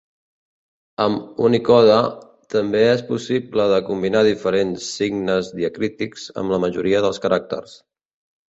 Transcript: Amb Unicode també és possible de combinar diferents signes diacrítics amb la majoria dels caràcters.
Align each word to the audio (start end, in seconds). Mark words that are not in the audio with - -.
Amb 1.03 1.41
Unicode 1.49 1.97
també 2.55 2.81
és 2.93 3.03
possible 3.11 3.67
de 3.73 3.77
combinar 3.91 4.25
diferents 4.29 4.89
signes 4.97 5.53
diacrítics 5.61 6.27
amb 6.45 6.57
la 6.57 6.63
majoria 6.65 7.05
dels 7.09 7.23
caràcters. 7.29 7.79